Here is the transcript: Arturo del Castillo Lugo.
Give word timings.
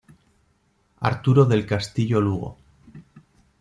Arturo 1.01 1.45
del 1.45 1.67
Castillo 1.67 2.19
Lugo. 2.19 2.57